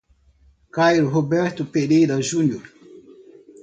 [0.71, 2.67] Cairo Roberto Pereira Junior